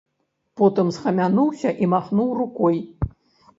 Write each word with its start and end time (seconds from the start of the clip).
Потым 0.61 0.87
схамянуўся 0.95 1.75
і 1.83 1.91
махнуў 1.93 2.35
рукой. 2.41 2.83